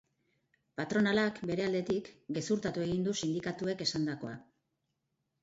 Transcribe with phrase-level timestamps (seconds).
[0.79, 2.09] Patronalak, bere aldetik,
[2.39, 4.35] gezurtatu egin du sindikatuek esandakoa.